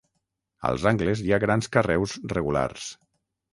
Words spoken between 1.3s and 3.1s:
ha grans carreus regulars.